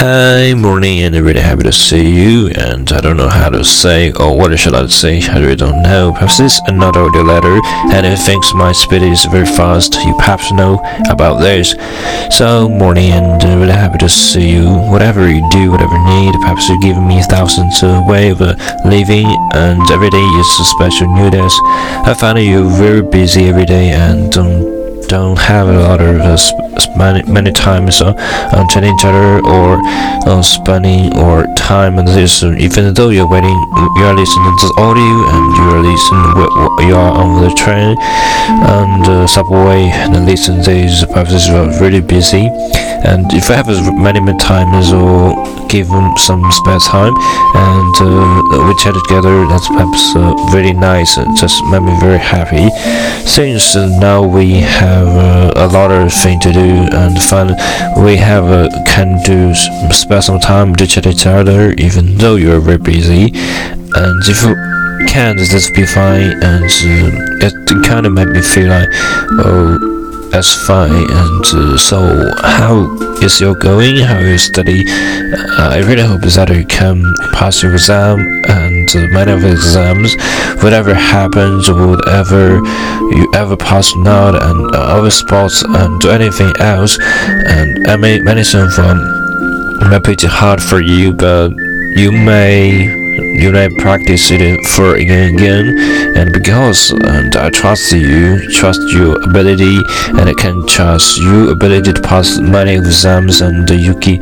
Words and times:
Hi, 0.00 0.54
morning, 0.54 1.02
and 1.02 1.16
really 1.16 1.40
happy 1.40 1.64
to 1.64 1.72
see 1.72 2.08
you. 2.08 2.50
And 2.50 2.92
I 2.92 3.00
don't 3.00 3.16
know 3.16 3.28
how 3.28 3.48
to 3.48 3.64
say, 3.64 4.12
or 4.12 4.38
what 4.38 4.56
should 4.56 4.76
I 4.76 4.86
say? 4.86 5.20
I 5.28 5.40
really 5.40 5.56
don't 5.56 5.82
know. 5.82 6.12
Perhaps 6.12 6.38
it's 6.38 6.60
another 6.68 7.00
audio 7.00 7.22
letter, 7.22 7.58
and 7.90 8.06
if 8.06 8.20
things 8.20 8.54
my 8.54 8.70
speed 8.70 9.02
is 9.02 9.24
very 9.24 9.44
fast, 9.44 9.94
you 10.04 10.14
perhaps 10.14 10.52
know 10.52 10.78
about 11.10 11.40
this. 11.40 11.74
So, 12.30 12.68
morning, 12.68 13.10
and 13.10 13.42
really 13.42 13.72
happy 13.72 13.98
to 13.98 14.08
see 14.08 14.48
you. 14.48 14.70
Whatever 14.70 15.28
you 15.28 15.42
do, 15.50 15.72
whatever 15.72 15.94
you 15.94 16.04
need, 16.04 16.32
perhaps 16.42 16.68
you 16.68 16.80
give 16.80 17.02
me 17.02 17.20
thousands 17.22 17.82
of 17.82 18.06
way 18.06 18.28
of 18.28 18.40
uh, 18.40 18.54
living, 18.84 19.26
and 19.54 19.82
every 19.90 20.10
day 20.10 20.22
is 20.22 20.60
a 20.60 20.64
special 20.78 21.12
new 21.12 21.28
day. 21.28 21.42
I 21.42 22.14
find 22.20 22.38
you 22.38 22.70
very 22.70 23.02
busy 23.02 23.48
every 23.48 23.66
day, 23.66 23.90
and 23.90 24.38
um, 24.38 24.77
don't 25.08 25.38
have 25.38 25.68
a 25.68 25.72
lot 25.72 26.00
of 26.00 26.20
uh, 26.20 26.36
many, 26.96 27.22
many 27.30 27.50
times 27.50 28.00
uh, 28.00 28.12
on 28.54 28.68
chatting 28.68 28.94
each 28.94 29.04
other 29.04 29.40
or 29.46 29.80
uh, 30.28 30.42
spending 30.42 31.16
or 31.18 31.46
time 31.56 31.98
on 31.98 32.04
this 32.04 32.42
even 32.42 32.94
though 32.94 33.08
you're 33.08 33.28
waiting 33.28 33.58
you 33.96 34.04
are 34.04 34.14
listening 34.14 34.54
to 34.60 34.66
the 34.68 34.74
audio 34.78 35.16
and 35.32 35.44
you 35.56 35.64
are 35.72 35.82
listening 35.82 36.88
you 36.88 36.94
are 36.94 37.12
on 37.16 37.42
the 37.42 37.50
train 37.56 37.96
and 38.68 39.04
the 39.04 39.26
subway 39.26 39.88
and 39.92 40.26
listen 40.26 40.62
these 40.62 41.04
purposes 41.06 41.48
are 41.48 41.68
really 41.80 42.00
busy. 42.00 42.48
And 43.04 43.32
if 43.32 43.50
I 43.50 43.54
have 43.54 43.68
as 43.68 43.80
many 43.92 44.20
many 44.20 44.38
times 44.38 44.92
or 44.92 45.32
give 45.68 45.88
them 45.88 46.16
some 46.16 46.42
spare 46.50 46.78
time 46.80 47.14
and 47.54 47.94
uh, 48.00 48.66
we 48.66 48.74
chat 48.76 48.94
together 48.94 49.46
that's 49.46 49.68
perhaps 49.68 50.16
uh, 50.16 50.34
really 50.52 50.72
nice 50.72 51.16
just 51.38 51.64
made 51.66 51.82
me 51.82 51.94
very 52.00 52.18
happy 52.18 52.68
since 53.26 53.76
now 53.76 54.26
we 54.26 54.54
have 54.60 55.06
uh, 55.06 55.52
a 55.56 55.66
lot 55.68 55.90
of 55.90 56.12
thing 56.12 56.40
to 56.40 56.52
do 56.52 56.88
and 56.92 57.22
fun. 57.22 57.48
We 58.02 58.16
have 58.16 58.44
uh, 58.44 58.68
can 58.86 59.20
do 59.22 59.54
spare 59.92 60.22
some 60.22 60.40
time 60.40 60.74
to 60.76 60.86
chat 60.86 61.06
each 61.06 61.26
other, 61.26 61.72
even 61.78 62.16
though 62.16 62.36
you're 62.36 62.60
very 62.60 62.78
busy. 62.78 63.30
And 63.34 64.22
if 64.26 64.42
you 64.42 64.54
can't, 65.06 65.38
that's 65.38 65.70
be 65.70 65.84
fine. 65.86 66.42
And 66.42 66.64
uh, 66.64 67.46
it 67.46 67.86
kind 67.86 68.06
of 68.06 68.12
made 68.12 68.28
me 68.28 68.40
feel 68.40 68.68
like, 68.68 68.88
oh 69.44 69.97
that's 70.30 70.54
fine. 70.66 70.92
And 70.92 71.44
uh, 71.44 71.76
so, 71.76 72.32
how 72.42 72.86
is 73.22 73.40
your 73.40 73.54
going? 73.54 73.96
How 73.96 74.18
you 74.18 74.38
study? 74.38 74.84
Uh, 74.86 75.70
I 75.72 75.78
really 75.86 76.02
hope 76.02 76.22
that 76.22 76.54
you 76.54 76.64
can 76.66 77.02
pass 77.32 77.62
your 77.62 77.72
exam 77.72 78.20
and 78.48 78.88
uh, 78.94 79.06
many 79.08 79.32
of 79.32 79.44
exams. 79.44 80.14
Whatever 80.62 80.94
happens, 80.94 81.70
whatever 81.70 82.56
you 83.16 83.30
ever 83.34 83.56
pass 83.56 83.94
not, 83.96 84.34
and 84.34 84.74
uh, 84.74 84.78
other 84.78 85.10
sports 85.10 85.62
and 85.62 86.00
do 86.00 86.10
anything 86.10 86.52
else. 86.60 86.98
And 87.00 87.86
I 87.88 87.96
many 87.96 88.44
things 88.44 88.74
from 88.74 88.98
might 89.90 90.04
be 90.04 90.16
hard 90.26 90.62
for 90.62 90.80
you, 90.80 91.12
but 91.12 91.52
you 91.96 92.12
may 92.12 93.07
you 93.18 93.50
may 93.52 93.68
practice 93.78 94.30
it 94.30 94.66
for 94.66 94.94
again 94.96 95.28
and 95.28 95.38
again. 95.38 96.16
And 96.16 96.32
because 96.32 96.90
and 96.90 97.36
I 97.36 97.50
trust 97.50 97.92
you 97.92 98.38
trust 98.50 98.80
your 98.92 99.22
ability 99.22 99.78
and 100.08 100.28
I 100.28 100.34
can 100.34 100.66
trust 100.66 101.18
your 101.18 101.52
ability 101.52 101.92
to 101.92 102.00
pass 102.00 102.38
many 102.38 102.74
exams 102.74 103.40
and 103.40 103.68
Yuki 103.70 104.18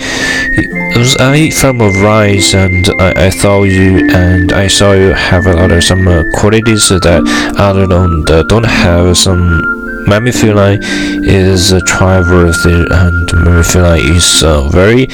I 1.19 1.51
from 1.51 1.81
a 1.81 1.89
rise 2.03 2.55
and 2.55 2.89
I, 3.01 3.27
I 3.27 3.31
thought 3.31 3.65
you 3.65 4.09
and 4.13 4.53
I 4.53 4.67
saw 4.67 4.93
you 4.93 5.13
have 5.13 5.47
a 5.47 5.53
lot 5.53 5.71
of 5.71 5.85
some 5.85 6.07
uh, 6.09 6.23
qualities 6.35 6.89
that 6.89 7.55
other 7.59 7.87
don't 7.87 8.31
uh, 8.31 8.43
don't 8.45 8.65
have 8.65 9.17
some 9.17 9.61
made 10.07 10.23
me 10.23 10.33
feel 10.33 10.57
like 10.57 10.79
is 10.83 11.73
a 11.73 11.81
trustworthy 11.83 12.87
and 12.91 13.67
feel 13.67 13.83
like 13.83 14.03
he's 14.03 14.43
a 14.43 14.69
very 14.71 15.07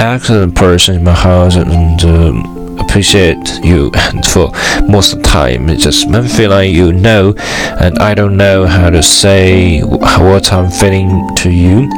excellent 0.00 0.54
person 0.54 0.96
in 0.96 1.04
my 1.04 1.12
house 1.12 1.56
and 1.56 2.02
um, 2.04 2.57
appreciate 2.88 3.60
you 3.62 3.90
and 3.94 4.24
for 4.24 4.50
most 4.88 5.12
of 5.12 5.22
the 5.22 5.28
time 5.28 5.68
it 5.68 5.78
just 5.78 6.08
me 6.08 6.26
feel 6.26 6.50
like 6.50 6.70
you 6.70 6.92
know 6.92 7.34
and 7.80 7.98
I 7.98 8.14
don't 8.14 8.36
know 8.36 8.66
how 8.66 8.88
to 8.88 9.02
say 9.02 9.80
what 9.82 10.52
I'm 10.52 10.70
feeling 10.70 11.28
to 11.36 11.50
you. 11.50 11.88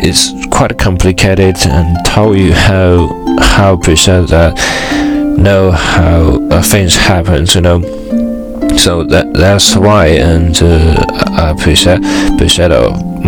It's 0.00 0.32
quite 0.48 0.78
complicated 0.78 1.56
and 1.66 1.96
tell 2.04 2.36
you 2.36 2.52
how 2.52 3.08
how 3.40 3.72
appreciate 3.72 4.28
that 4.28 4.54
know 5.38 5.70
how 5.70 6.46
uh, 6.50 6.62
things 6.62 6.94
happen 6.94 7.46
you 7.54 7.60
know. 7.62 7.80
So 8.76 9.04
that 9.04 9.32
that's 9.32 9.76
why 9.76 10.08
and 10.08 10.56
uh, 10.62 11.04
I 11.32 11.50
appreciate 11.50 12.00
appreciate 12.34 12.70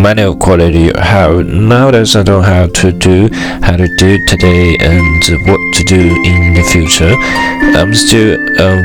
many 0.01 0.35
quality 0.35 0.91
have. 0.97 1.45
Nowadays, 1.45 2.15
I 2.15 2.23
don't 2.23 2.43
have 2.43 2.73
to 2.73 2.91
do 2.91 3.29
how 3.61 3.77
to 3.77 3.87
do 3.97 4.17
today 4.27 4.75
and 4.81 5.23
what 5.47 5.59
to 5.75 5.83
do 5.83 6.01
in 6.01 6.53
the 6.55 6.63
future. 6.71 7.13
I'm 7.77 7.93
still 7.93 8.33
um, 8.61 8.79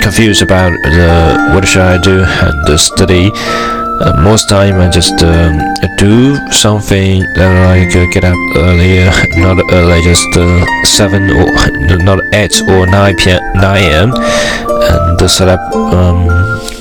confused 0.00 0.42
about 0.42 0.72
the 0.82 1.52
what 1.54 1.66
should 1.66 1.82
I 1.82 1.98
do 2.00 2.22
and 2.22 2.66
the 2.66 2.76
study. 2.76 3.30
Uh, 3.34 4.22
most 4.22 4.48
time 4.48 4.80
I 4.80 4.88
just 4.88 5.22
um, 5.22 5.60
do 5.98 6.36
something 6.52 7.20
that 7.36 7.50
like 7.68 7.94
uh, 7.96 8.06
get 8.12 8.24
up 8.24 8.36
earlier, 8.56 9.10
not 9.36 9.58
early, 9.72 10.02
just 10.02 10.28
uh, 10.36 10.64
seven 10.84 11.30
or 11.30 11.48
not 12.04 12.20
eight 12.34 12.60
or 12.68 12.86
nine 12.86 13.16
p.m. 13.16 13.40
nine 13.54 13.84
a.m. 13.84 14.12
and 14.12 15.30
set 15.30 15.48
up 15.48 15.60
um, 15.74 16.26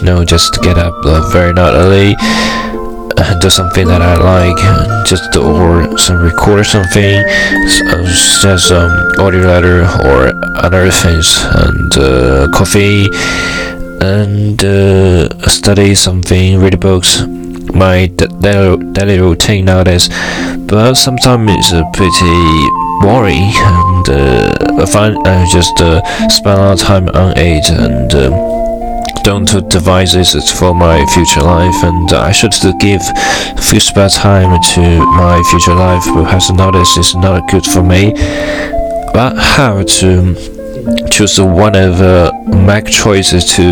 know 0.03 0.23
just 0.23 0.61
get 0.61 0.77
up 0.77 0.93
uh, 1.05 1.21
very 1.31 1.53
not 1.53 1.73
early 1.73 2.15
do 3.39 3.49
something 3.49 3.87
that 3.87 4.01
I 4.01 4.15
like, 4.15 5.05
just 5.05 5.35
or 5.35 5.97
some 5.97 6.21
record 6.21 6.65
something, 6.65 7.23
just 7.65 8.67
some 8.67 8.91
audio 9.19 9.41
letter 9.41 9.81
or 10.05 10.31
other 10.57 10.89
things, 10.91 11.27
and 11.65 11.97
uh, 11.97 12.47
coffee, 12.53 13.07
and 14.01 14.63
uh, 14.63 15.29
study 15.47 15.95
something, 15.95 16.59
read 16.59 16.79
books. 16.79 17.23
My 17.73 18.07
daily 18.07 19.19
routine 19.19 19.65
nowadays, 19.65 20.09
but 20.67 20.95
sometimes 20.95 21.51
it's 21.51 21.71
uh, 21.71 21.83
pretty 21.93 22.69
boring, 23.01 23.51
and 23.55 24.09
uh, 24.09 24.81
I 24.81 24.85
find 24.85 25.15
I 25.27 25.45
just 25.51 25.79
uh, 25.79 26.01
spend 26.29 26.59
a 26.59 26.63
lot 26.63 26.73
of 26.73 26.79
time 26.79 27.09
on 27.09 27.33
it 27.37 27.69
and. 27.69 28.13
Um, 28.13 28.58
don't 29.23 29.69
devise 29.69 30.13
this 30.13 30.51
for 30.51 30.73
my 30.73 31.05
future 31.07 31.41
life, 31.41 31.83
and 31.83 32.11
I 32.13 32.31
should 32.31 32.53
give 32.79 33.01
few 33.57 33.79
spare 33.79 34.09
time 34.09 34.61
to 34.73 35.05
my 35.05 35.41
future 35.49 35.73
life. 35.73 36.03
Perhaps 36.05 36.51
not 36.51 36.71
this 36.71 36.97
is 36.97 37.15
not 37.15 37.49
good 37.49 37.65
for 37.65 37.83
me, 37.83 38.13
but 39.13 39.35
how 39.37 39.83
to 39.83 40.35
choose 41.11 41.39
one 41.39 41.75
of 41.75 41.97
the 41.97 42.31
make 42.47 42.85
choices 42.85 43.45
to 43.55 43.63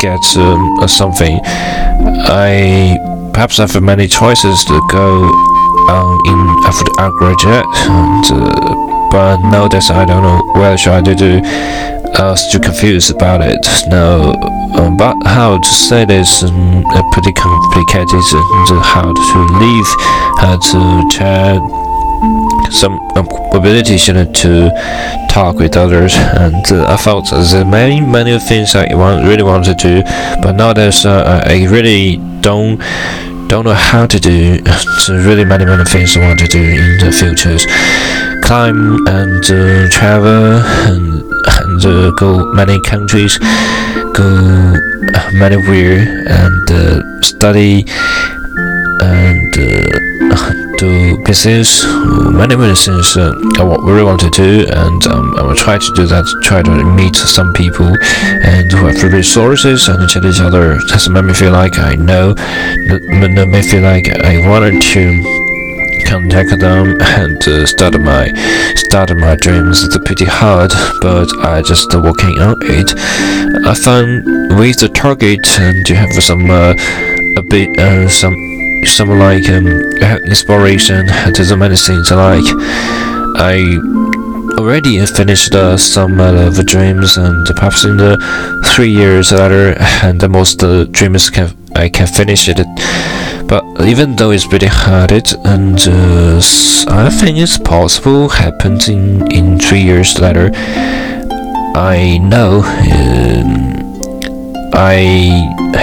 get 0.00 0.22
um, 0.36 0.88
something. 0.88 1.40
I 1.44 2.96
perhaps 3.32 3.58
have 3.58 3.80
many 3.82 4.06
choices 4.06 4.64
to 4.64 4.80
go 4.90 5.24
um, 5.88 6.20
in 6.26 6.40
after 6.66 6.90
undergraduate, 7.00 7.66
and, 7.88 8.24
uh, 8.30 9.10
but 9.10 9.36
nowadays 9.50 9.90
I 9.90 10.04
don't 10.04 10.22
know 10.22 10.42
what 10.54 10.78
should 10.78 10.92
I 10.92 11.00
do. 11.00 11.40
I 12.16 12.30
was 12.30 12.50
too 12.50 12.60
confused 12.60 13.10
about 13.10 13.40
it. 13.42 13.66
Now, 13.88 14.32
um, 14.78 14.96
but 14.96 15.16
how 15.26 15.58
to 15.58 15.68
say 15.68 16.04
this 16.04 16.42
um, 16.44 16.84
pretty 17.12 17.32
complicated 17.32 18.22
and 18.32 18.80
how 18.82 19.12
to 19.12 19.38
live, 19.58 19.88
how 20.38 20.56
to 20.58 21.08
chat, 21.10 21.58
some 22.72 22.98
um, 23.16 23.26
ability 23.52 23.98
to 23.98 25.26
talk 25.28 25.56
with 25.56 25.76
others, 25.76 26.14
and 26.14 26.64
uh, 26.70 26.86
I 26.88 26.96
felt 26.96 27.30
there 27.30 27.64
many 27.64 28.00
many 28.00 28.38
things 28.38 28.74
I 28.74 28.94
want, 28.94 29.26
really 29.26 29.42
want 29.42 29.64
to 29.66 29.74
do, 29.74 30.02
but 30.40 30.52
nowadays 30.52 31.04
uh, 31.04 31.42
I 31.44 31.66
really 31.66 32.16
don't 32.40 32.78
don't 33.48 33.64
know 33.64 33.74
how 33.74 34.06
to 34.06 34.18
do. 34.18 34.64
So 35.00 35.14
really 35.14 35.44
many 35.44 35.66
many 35.66 35.84
things 35.84 36.16
I 36.16 36.20
want 36.20 36.38
to 36.40 36.46
do 36.46 36.62
in 36.62 36.98
the 36.98 37.12
futures, 37.12 37.66
climb 38.44 39.06
and 39.06 39.44
uh, 39.44 39.88
travel 39.90 40.62
and 40.88 41.13
and 41.74 41.86
uh, 41.86 42.10
go 42.12 42.52
many 42.52 42.80
countries, 42.80 43.38
go 44.12 44.24
uh, 45.14 45.30
many 45.32 45.56
where 45.56 45.98
and 46.28 46.70
uh, 46.70 47.20
study 47.20 47.84
and 49.00 49.58
uh, 49.58 50.52
do 50.78 51.18
business, 51.24 51.84
many 52.30 52.54
many 52.54 52.76
things 52.76 53.16
uh, 53.16 53.34
I 53.58 53.64
really 53.64 54.04
want 54.04 54.20
to 54.20 54.30
do, 54.30 54.66
and 54.70 55.06
um, 55.06 55.34
I 55.36 55.42
will 55.42 55.56
try 55.56 55.78
to 55.78 55.92
do 55.96 56.06
that. 56.06 56.24
Try 56.42 56.62
to 56.62 56.70
meet 56.70 57.16
some 57.16 57.52
people 57.52 57.86
and 57.86 58.70
who 58.70 58.86
have 58.86 59.02
resources 59.02 59.88
and 59.88 60.08
chat 60.08 60.24
each 60.24 60.40
other. 60.40 60.78
That's 60.88 61.08
made 61.08 61.24
me 61.24 61.34
feel 61.34 61.52
like 61.52 61.78
I 61.78 61.96
know, 61.96 62.34
made 62.78 63.48
me 63.48 63.62
feel 63.62 63.82
like 63.82 64.08
I 64.08 64.48
wanted 64.48 64.80
to 64.80 65.43
contact 66.04 66.58
them 66.60 66.96
and 67.00 67.36
uh, 67.48 67.66
start 67.66 67.98
my 68.00 68.28
start 68.76 69.14
my 69.16 69.36
dreams. 69.36 69.84
It's 69.84 69.98
pretty 70.04 70.24
hard, 70.24 70.70
but 71.00 71.28
I 71.38 71.62
just 71.62 71.92
working 71.94 72.38
on 72.40 72.56
it. 72.62 72.90
I 73.66 73.74
found 73.74 74.24
with 74.58 74.80
the 74.80 74.88
target 74.88 75.46
and 75.58 75.88
you 75.88 75.96
have 75.96 76.12
some 76.22 76.50
uh, 76.50 76.74
a 77.36 77.42
bit 77.42 77.78
uh, 77.78 78.08
some 78.08 78.34
some 78.86 79.10
like 79.18 79.48
um, 79.48 79.66
inspiration 80.26 81.06
to 81.34 81.44
the 81.44 81.56
many 81.56 81.76
things 81.76 82.10
like. 82.10 82.44
I 83.36 83.58
already 84.58 85.04
finished 85.06 85.54
uh, 85.54 85.76
some 85.76 86.20
uh, 86.20 86.46
of 86.46 86.56
the 86.56 86.62
dreams, 86.62 87.16
and 87.16 87.46
perhaps 87.56 87.84
in 87.84 87.96
the 87.96 88.16
three 88.66 88.90
years 88.90 89.32
later, 89.32 89.74
and 90.02 90.20
the 90.20 90.28
most 90.28 90.62
uh, 90.62 90.84
dreams 90.84 91.30
can 91.30 91.50
I 91.74 91.88
can 91.88 92.06
finish 92.06 92.48
it. 92.48 92.60
But 93.46 93.64
even 93.86 94.16
though 94.16 94.30
it's 94.30 94.46
pretty 94.46 94.66
hard, 94.66 95.12
and 95.44 95.78
uh, 95.86 96.40
I 96.88 97.10
think 97.10 97.38
it's 97.38 97.58
possible 97.58 98.28
happens 98.28 98.88
in 98.88 99.30
in 99.32 99.58
three 99.58 99.82
years 99.82 100.18
later. 100.18 100.50
I 101.76 102.18
know. 102.18 102.62
Um, 102.62 103.74
I 104.72 104.96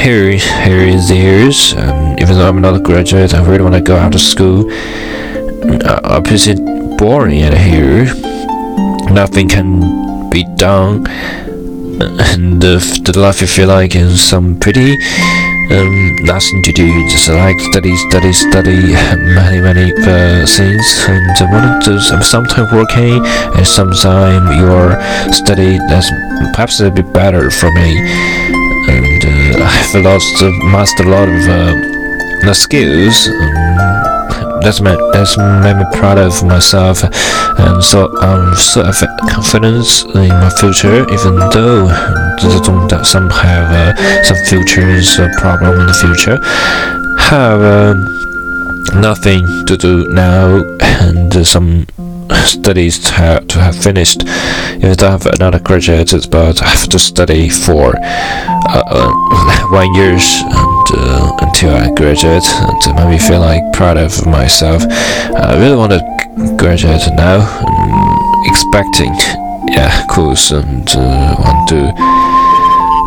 hear 0.02 0.32
here 0.32 0.88
is 0.88 1.12
years, 1.12 1.74
and 1.74 2.20
even 2.20 2.36
though 2.36 2.48
I'm 2.48 2.62
not 2.62 2.76
a 2.76 2.80
graduate, 2.80 3.34
I 3.34 3.44
really 3.44 3.64
want 3.64 3.76
to 3.76 3.82
go 3.82 3.98
out 3.98 4.16
of 4.16 4.22
school. 4.22 4.72
Uh, 4.72 6.00
obviously, 6.04 6.56
boring 6.98 7.40
in 7.40 7.56
here. 7.56 8.06
Nothing 9.12 9.50
can 9.50 10.30
be 10.30 10.46
done, 10.56 11.08
and 12.32 12.62
the, 12.62 12.80
the 13.04 13.20
life 13.20 13.42
you 13.42 13.48
feel 13.48 13.68
like 13.68 13.96
is 13.96 14.22
some 14.22 14.58
pretty 14.60 14.98
um, 15.72 16.16
nothing 16.22 16.62
to 16.64 16.72
do, 16.72 16.88
just 17.10 17.30
like 17.30 17.60
study, 17.60 17.96
study, 17.96 18.34
study, 18.34 18.94
many, 19.36 19.62
many 19.62 19.94
uh, 19.94 20.46
things, 20.46 21.06
and 21.08 21.52
one 21.52 21.64
of 21.64 21.86
those, 21.86 22.08
sometimes 22.30 22.72
working, 22.72 23.26
and 23.56 23.68
sometimes 23.68 24.56
your 24.58 25.00
study, 25.32 25.78
that's 25.90 26.10
perhaps 26.54 26.80
a 26.80 26.92
bit 26.92 27.12
better 27.14 27.50
for 27.50 27.72
me 27.74 28.62
and 28.90 29.26
uh, 29.26 29.64
I've 29.64 30.04
lost 30.04 30.42
uh, 30.42 30.50
mastered 30.72 31.08
a 31.08 31.10
lot 31.10 31.30
of 31.30 31.42
uh, 31.48 31.74
the 32.46 32.54
skills. 32.54 33.28
Um, 33.28 33.91
that's 34.62 34.82
my 34.82 34.96
that's 35.14 35.38
made 35.38 35.78
me 35.78 35.86
proud 35.94 36.18
of 36.18 36.44
myself, 36.44 37.04
and 37.04 37.84
so 37.84 38.10
I'm 38.20 38.56
so 38.56 38.84
confident 39.30 40.06
in 40.16 40.30
my 40.30 40.50
future. 40.50 41.04
Even 41.12 41.36
though 41.52 41.88
some 43.04 43.30
have 43.30 43.72
uh, 43.72 44.24
some 44.24 44.38
futures 44.48 45.20
uh, 45.20 45.30
problem 45.38 45.80
in 45.82 45.88
the 45.88 45.94
future, 45.94 46.38
have 47.20 47.62
uh, 47.62 47.94
nothing 49.00 49.46
to 49.66 49.78
do 49.78 50.08
now, 50.10 50.62
and 50.80 51.46
some 51.46 51.88
studies 52.46 53.00
to 53.00 53.14
have, 53.14 53.48
to 53.48 53.60
have 53.60 53.76
finished. 53.76 54.24
If 54.26 55.02
I 55.02 55.12
have 55.12 55.26
another 55.26 55.60
graduate, 55.60 56.12
but 56.32 56.62
I 56.62 56.70
have 56.70 56.90
to 56.90 57.00
study 57.00 57.50
for 57.50 57.94
uh, 57.98 58.84
uh, 58.88 59.68
one 59.72 59.94
years 59.96 60.42
and, 60.44 60.81
uh, 60.94 61.38
until 61.42 61.76
I 61.76 61.94
graduate, 61.96 62.46
and 62.46 62.82
to 62.82 62.94
make 62.94 63.10
me 63.10 63.20
feel 63.20 63.40
like 63.40 63.62
proud 63.74 63.98
of 63.98 64.26
myself. 64.26 64.84
I 65.36 65.58
really 65.58 65.76
want 65.76 65.92
to 65.92 66.02
graduate 66.58 67.02
now, 67.16 67.42
um, 67.66 68.44
expecting, 68.46 69.14
yeah, 69.72 70.06
course, 70.08 70.52
and 70.52 70.88
uh, 70.96 71.36
want 71.40 71.70
to. 71.70 71.92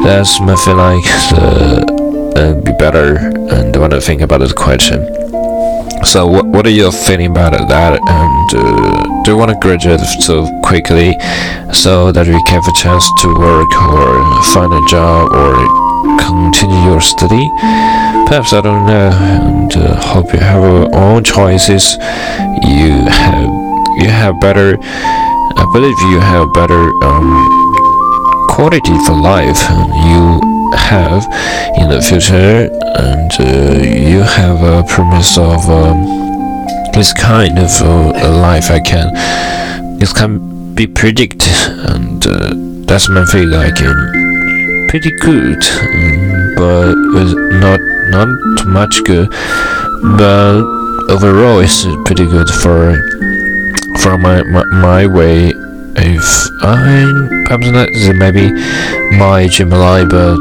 That's 0.02 0.40
me 0.40 0.54
feel 0.64 0.76
like 0.76 1.04
uh, 1.32 2.54
be 2.64 2.72
better, 2.72 3.16
and 3.52 3.74
want 3.76 3.92
to 3.92 4.00
think 4.00 4.20
about 4.20 4.40
the 4.40 4.52
question. 4.52 5.06
So, 6.04 6.26
what, 6.26 6.46
what 6.46 6.66
are 6.66 6.70
your 6.70 6.92
feeling 6.92 7.30
about 7.30 7.52
that? 7.52 7.98
And 7.98 8.54
uh, 8.54 9.22
do 9.24 9.30
you 9.32 9.36
want 9.38 9.50
to 9.50 9.58
graduate 9.58 10.00
so 10.20 10.44
quickly 10.62 11.16
so 11.72 12.12
that 12.12 12.26
you 12.26 12.38
have 12.48 12.68
a 12.68 12.72
chance 12.72 13.08
to 13.22 13.28
work 13.38 13.72
or 13.88 14.42
find 14.52 14.72
a 14.72 14.84
job 14.86 15.32
or 15.32 15.83
continue 16.18 16.90
your 16.90 17.00
study? 17.00 17.48
Perhaps 18.26 18.52
I 18.52 18.60
don't 18.60 18.86
know. 18.86 19.10
And 19.12 19.76
uh, 19.76 20.00
hope 20.00 20.32
you 20.32 20.40
have 20.40 20.62
your 20.62 20.94
own 20.94 21.24
choices. 21.24 21.96
You 22.62 23.04
have 23.08 23.48
you 23.96 24.08
have 24.08 24.40
better. 24.40 24.78
I 24.80 25.64
believe 25.72 25.98
you 26.10 26.20
have 26.20 26.52
better 26.52 26.90
um, 27.04 28.48
quality 28.48 28.96
for 29.06 29.14
life. 29.14 29.60
You 30.04 30.40
have 30.76 31.24
in 31.78 31.88
the 31.88 32.02
future, 32.02 32.68
and 32.96 33.30
uh, 33.38 34.10
you 34.10 34.20
have 34.20 34.62
a 34.62 34.82
promise 34.88 35.38
of 35.38 35.68
um, 35.70 36.02
this 36.92 37.12
kind 37.12 37.58
of 37.58 37.70
uh, 37.80 38.30
life. 38.40 38.70
I 38.70 38.80
can, 38.80 39.10
it 40.02 40.14
can 40.14 40.74
be 40.74 40.86
predicted, 40.86 41.54
and 41.90 42.26
uh, 42.26 42.52
that's 42.86 43.08
my 43.08 43.24
feel 43.26 43.48
like 43.48 43.80
pretty 44.94 45.10
good, 45.16 45.58
but 46.54 46.94
not 47.58 47.80
not 48.14 48.28
too 48.58 48.68
much 48.68 49.02
good, 49.02 49.28
but 50.16 50.62
overall 51.10 51.58
it's 51.58 51.84
pretty 52.04 52.24
good 52.24 52.48
for 52.62 52.94
for 53.98 54.16
my 54.16 54.44
my, 54.44 54.62
my 54.70 55.04
way 55.04 55.50
if 55.96 56.22
I 56.62 57.10
perhaps 57.46 57.66
not 57.72 57.88
maybe 58.14 58.52
my 59.18 59.48
Gemini 59.48 60.04
but 60.04 60.38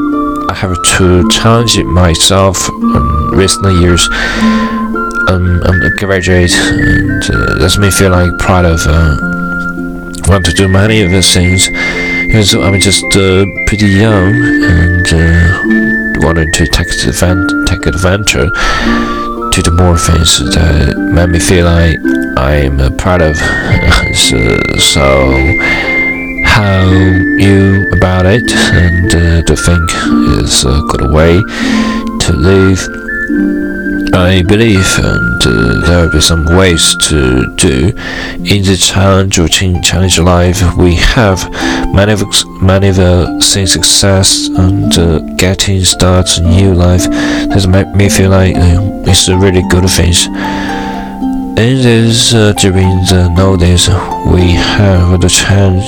I 0.51 0.53
have 0.53 0.77
to 0.97 1.27
challenge 1.29 1.75
it 1.79 1.85
myself 1.85 2.69
in 2.69 3.31
recent 3.33 3.81
years. 3.81 4.07
Um, 5.29 5.63
I'm 5.65 5.81
a 5.81 5.89
graduate, 5.97 6.53
and 6.53 7.23
uh, 7.23 7.57
that's 7.57 7.79
me 7.79 7.89
feel 7.89 8.11
like 8.11 8.37
proud 8.37 8.65
of. 8.65 8.79
Uh, 8.85 9.17
want 10.27 10.45
to 10.45 10.53
do 10.53 10.67
many 10.67 11.01
of 11.01 11.09
the 11.09 11.23
things 11.23 11.67
because 12.25 12.55
I'm 12.55 12.79
just 12.79 13.05
uh, 13.15 13.45
pretty 13.67 13.87
young 13.87 14.33
and 14.63 15.07
uh, 15.13 16.25
wanted 16.25 16.53
to 16.53 16.65
take 16.65 16.87
advantage, 16.87 17.69
take 17.69 17.85
advantage 17.85 18.49
to 19.53 19.61
do 19.61 19.71
more 19.71 19.97
things 19.97 20.39
that 20.55 20.97
made 20.97 21.29
me 21.29 21.39
feel 21.39 21.65
like 21.65 21.97
I'm 22.37 22.79
uh, 22.79 22.89
proud 22.97 23.21
of. 23.21 23.37
so, 24.15 24.57
so 24.79 25.03
how 26.45 26.83
you 27.37 27.87
about 27.93 28.25
it 28.25 28.51
and 28.51 29.13
uh, 29.13 29.41
to 29.43 29.55
think 29.55 29.91
is 30.39 30.65
a 30.65 30.81
good 30.89 31.13
way 31.13 31.41
to 32.21 32.33
live. 32.33 33.12
I 34.15 34.43
believe 34.43 34.87
and 34.99 35.43
uh, 35.43 35.87
there 35.87 36.05
will 36.05 36.11
be 36.11 36.21
some 36.21 36.45
ways 36.45 36.95
to 37.07 37.55
do 37.55 37.87
in 38.37 38.63
the 38.63 38.77
challenge 38.79 39.39
or 39.39 39.47
challenge 39.81 40.19
life. 40.19 40.61
We 40.77 40.95
have 40.95 41.51
many 41.93 42.11
many 42.61 42.91
seeing 43.41 43.65
success 43.65 44.47
and 44.49 44.95
uh, 44.97 45.19
getting 45.37 45.83
starts 45.83 46.39
new 46.39 46.73
life. 46.75 47.09
That 47.09 47.67
make 47.67 47.87
me 47.95 48.07
feel 48.07 48.29
like 48.29 48.55
uh, 48.55 49.09
it's 49.09 49.27
a 49.29 49.35
really 49.37 49.63
good 49.69 49.89
thing. 49.89 50.13
In 51.57 51.81
this 51.81 52.33
uh, 52.35 52.53
during 52.53 52.89
the 53.09 53.33
nowadays, 53.35 53.87
we 54.31 54.51
have 54.51 55.21
the 55.21 55.29
chance 55.29 55.85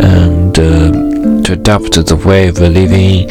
and 0.00 0.56
uh, 0.58 1.42
to 1.42 1.52
adapt 1.52 1.94
the 1.94 2.16
way 2.24 2.48
of 2.48 2.58
living. 2.58 3.28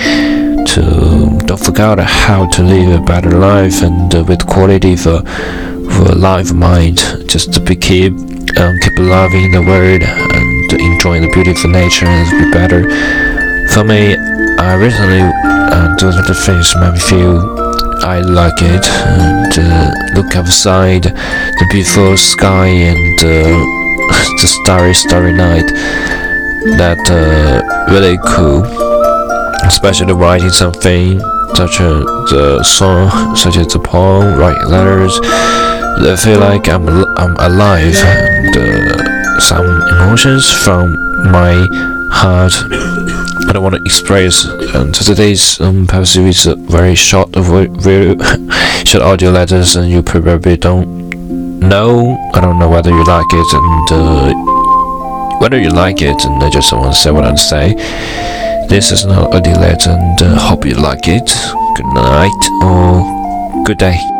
To 0.74 1.33
don't 1.46 1.64
forget 1.64 2.00
how 2.00 2.48
to 2.48 2.64
live 2.64 3.02
a 3.02 3.04
better 3.04 3.32
life 3.32 3.82
and 3.82 4.14
uh, 4.16 4.24
with 4.24 4.46
quality 4.48 4.96
for 4.96 5.22
for 5.94 6.16
life 6.16 6.54
mind. 6.54 6.98
Just 7.28 7.54
to 7.54 7.60
be 7.60 7.76
keep 7.76 8.14
um, 8.58 8.80
keep 8.80 8.98
loving 9.00 9.52
the 9.52 9.64
world 9.68 10.04
and 10.04 10.74
enjoying 10.74 11.22
the 11.24 11.32
beautiful 11.34 11.70
nature 11.70 12.06
and 12.06 12.46
be 12.46 12.52
better. 12.52 12.84
For 13.74 13.84
me, 13.84 14.16
I 14.60 14.76
recently 14.76 15.22
uh, 15.22 15.96
do 15.98 16.08
little 16.08 16.36
things 16.36 16.76
make 16.78 16.94
me 16.94 17.00
feel 17.00 17.64
I 18.04 18.20
like 18.20 18.62
it 18.62 18.86
and 18.88 19.54
uh, 19.58 19.94
look 20.16 20.36
outside 20.36 21.04
the 21.04 21.68
beautiful 21.72 22.18
sky 22.18 22.68
and 22.68 23.20
uh, 23.20 23.28
the 24.42 24.48
starry 24.48 24.94
starry 24.94 25.34
night 25.34 25.68
that 26.78 27.00
uh, 27.10 27.92
really 27.92 28.18
cool 28.28 28.93
especially 29.66 30.14
writing 30.14 30.50
something 30.50 31.20
such 31.56 31.80
as 31.82 32.04
the 32.32 32.64
song 32.64 33.36
such 33.36 33.58
as 33.58 33.68
the 33.68 33.80
poem 33.80 34.38
writing 34.40 34.68
letters 34.70 35.20
I 35.24 36.16
feel 36.16 36.40
like 36.40 36.68
I'm, 36.70 36.88
I'm 37.18 37.36
alive 37.38 37.96
and 38.04 38.58
uh, 38.58 39.40
some 39.40 39.66
emotions 39.66 40.52
from 40.52 40.94
my 41.32 41.66
heart 42.12 42.54
I 43.48 43.52
don't 43.52 43.64
want 43.64 43.76
to 43.76 43.82
express. 43.84 44.46
And 44.46 44.94
today's 44.96 45.60
um, 45.60 45.86
perhaps 45.86 46.16
it's 46.16 46.46
a 46.46 46.56
very 46.56 46.96
short, 46.96 47.30
very 47.36 47.68
short 48.86 49.04
audio 49.04 49.32
letters, 49.32 49.76
and 49.76 49.90
you 49.90 50.02
probably 50.02 50.56
don't 50.56 51.10
know. 51.60 52.18
I 52.34 52.40
don't 52.40 52.58
know 52.58 52.70
whether 52.70 52.90
you 52.90 53.04
like 53.04 53.26
it, 53.32 53.54
and 53.54 53.92
uh, 53.92 55.40
whether 55.40 55.60
you 55.60 55.70
like 55.70 56.02
it, 56.02 56.24
and 56.24 56.42
I 56.42 56.50
just 56.50 56.72
want 56.72 56.94
to 56.94 57.00
say 57.00 57.12
what 57.12 57.26
I 57.26 57.36
say. 57.36 57.76
This 58.70 58.92
is 58.92 59.06
audio 59.06 59.54
letter, 59.60 59.92
and 59.92 60.22
uh, 60.22 60.40
hope 60.40 60.66
you 60.66 60.74
like 60.74 61.08
it. 61.08 61.30
Good 61.76 61.86
night 61.94 62.42
or 62.64 63.64
good 63.66 63.78
day. 63.78 64.13